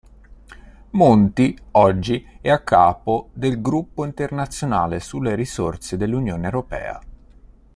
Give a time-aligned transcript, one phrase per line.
[0.93, 6.99] Monti oggi è a capo del gruppo internazionale sulle risorse dell'Unione europea.